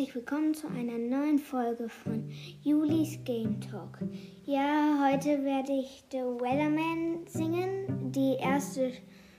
[0.00, 2.30] herzlich willkommen zu einer neuen Folge von
[2.62, 3.98] Julis Game Talk.
[4.46, 8.92] Ja, heute werde ich The Weatherman singen, die erste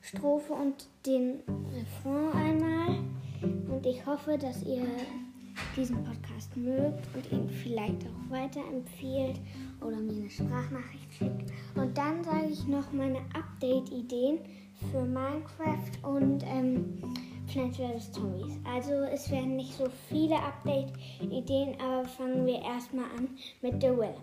[0.00, 1.40] Strophe und den
[1.72, 2.98] Refrain einmal.
[3.42, 4.86] Und ich hoffe, dass ihr
[5.76, 9.40] diesen Podcast mögt und ihn vielleicht auch weiterempfiehlt
[9.80, 11.52] oder mir eine Sprachnachricht schickt.
[11.74, 14.38] Und dann sage ich noch meine Update-Ideen
[14.90, 16.98] für Minecraft und ähm,
[17.54, 18.10] Plants vs.
[18.10, 18.58] Zombies.
[18.64, 23.28] Also es werden nicht so viele Update-Ideen, aber fangen wir erstmal an
[23.62, 24.14] mit The Will.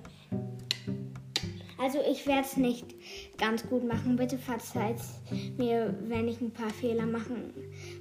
[1.77, 2.93] Also ich werde es nicht
[3.37, 4.17] ganz gut machen.
[4.17, 4.97] Bitte verzeiht
[5.57, 7.53] mir, wenn ich ein paar Fehler machen,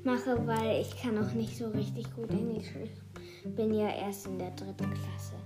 [0.03, 2.67] mache, weil ich kann auch nicht so richtig gut Englisch.
[3.45, 5.37] Ich bin ja erst in der dritten Klasse.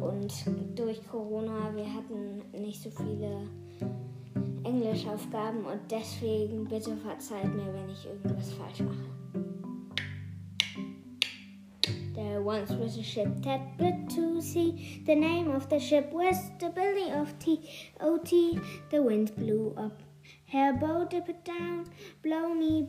[0.00, 0.32] Und
[0.78, 3.48] durch Corona, wir hatten nicht so viele
[4.64, 8.91] Englischaufgaben und deswegen bitte verzeiht mir, wenn ich irgendwas falsch mache.
[12.42, 15.02] Once was a ship that put to sea.
[15.06, 17.70] The name of the ship was the Billy of T.
[18.00, 18.60] O T.
[18.90, 20.02] The wind blew up,
[20.52, 21.86] her boat dipped down.
[22.22, 22.88] Blow me,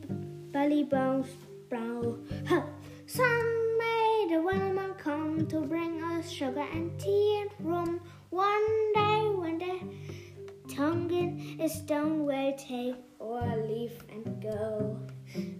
[0.52, 1.28] belly bones,
[1.70, 2.18] brow.
[2.48, 2.64] Huh.
[3.06, 8.00] Some made a whaleman come to bring us sugar and tea and rum.
[8.30, 15.00] One day when the Tongan is stone will take or leave and go.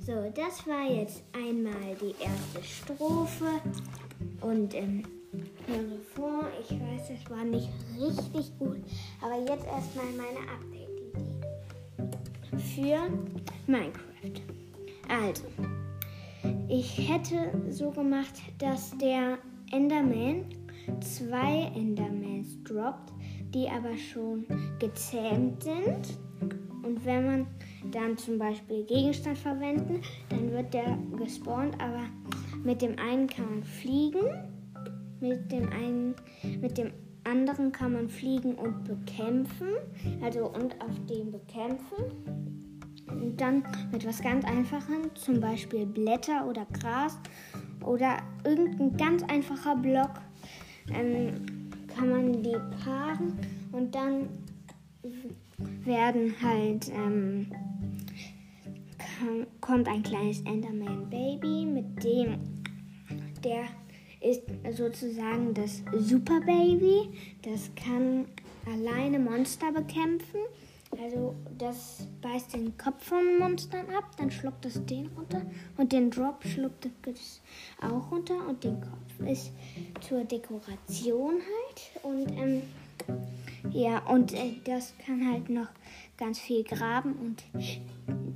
[0.06, 3.60] So, das war jetzt einmal die erste Strophe
[4.42, 5.04] und ähm,
[5.68, 6.46] der Refrain.
[6.62, 8.78] Ich weiß, es war nicht richtig gut,
[9.22, 10.94] aber jetzt erstmal meine Update-Idee
[12.76, 13.10] für
[13.66, 14.42] Minecraft.
[15.10, 15.46] Also,
[16.70, 19.40] ich hätte so gemacht, dass der
[19.72, 20.46] Enderman
[21.02, 23.12] zwei Endermans droppt
[23.54, 24.46] die aber schon
[24.80, 26.18] gezähmt sind.
[26.84, 27.48] Und wenn man
[27.92, 32.04] dann zum Beispiel Gegenstand verwenden, dann wird der gespawnt, aber
[32.64, 34.26] mit dem einen kann man fliegen,
[35.20, 36.16] mit dem einen,
[36.62, 36.92] mit dem
[37.24, 39.70] anderen kann man fliegen und bekämpfen,
[40.22, 42.44] also und auf dem bekämpfen.
[43.10, 47.18] Und dann mit was ganz Einfachem, zum Beispiel Blätter oder Gras
[47.86, 50.12] oder irgendein ganz einfacher Block.
[50.94, 51.63] Ähm,
[51.96, 53.40] kann man die paaren
[53.72, 54.28] und dann
[55.86, 57.48] werden halt ähm,
[59.62, 62.38] kommt ein kleines Enderman Baby, mit dem
[63.44, 63.66] der
[64.22, 67.10] ist sozusagen das Super Baby.
[67.42, 68.26] Das kann
[68.66, 70.40] alleine Monster bekämpfen.
[71.02, 75.42] Also das beißt den Kopf von Monstern ab, dann schluckt es den runter
[75.78, 77.42] und den Drop schluckt es
[77.82, 79.52] auch runter und den Kopf ist
[80.02, 82.62] zur Dekoration halt und ähm,
[83.72, 85.70] ja und äh, das kann halt noch
[86.18, 87.44] ganz viel graben und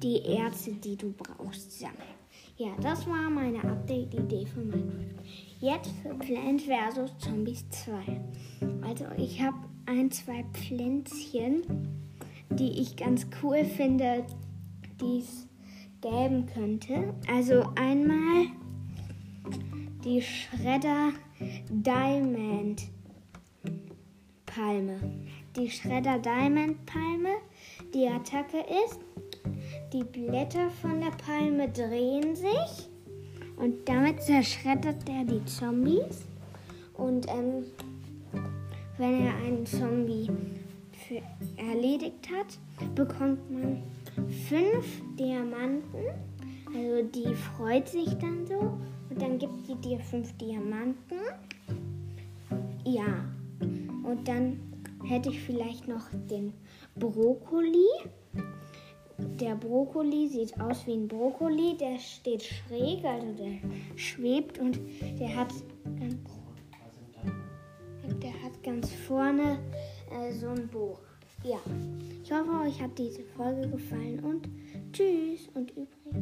[0.01, 2.18] die Erze, die du brauchst, sammeln.
[2.57, 5.24] Ja, das war meine Update-Idee für Minecraft.
[5.59, 7.18] Jetzt für Plant vs.
[7.19, 8.19] Zombies 2.
[8.81, 12.06] Also ich habe ein, zwei Pflänzchen
[12.49, 14.25] die ich ganz cool finde,
[15.01, 15.47] die es
[16.01, 17.13] geben könnte.
[17.31, 18.47] Also einmal
[20.03, 21.11] die Schredder
[21.69, 22.87] Diamond
[24.45, 24.99] Palme.
[25.55, 27.35] Die Schredder Diamond Palme,
[27.93, 28.99] die Attacke ist,
[29.91, 32.89] die Blätter von der Palme drehen sich
[33.57, 36.25] und damit zerschreddert er die Zombies.
[36.93, 37.65] Und ähm,
[38.97, 40.29] wenn er einen Zombie
[41.07, 41.22] für
[41.57, 43.81] erledigt hat, bekommt man
[44.47, 46.03] fünf Diamanten.
[46.68, 48.78] Also die freut sich dann so
[49.09, 51.19] und dann gibt sie dir fünf Diamanten.
[52.85, 53.25] Ja,
[54.03, 54.59] und dann
[55.06, 56.53] hätte ich vielleicht noch den
[56.95, 57.88] Brokkoli.
[59.18, 64.79] Der Brokkoli sieht aus wie ein Brokkoli, der steht schräg, also der schwebt und
[65.19, 65.53] der hat
[66.00, 66.18] ganz,
[68.22, 69.57] der hat ganz vorne
[70.12, 71.00] äh, so ein Buch.
[71.44, 71.59] Ja,
[72.24, 74.50] ich hoffe, euch hat diese Folge gefallen und
[74.92, 76.16] tschüss und übrigens.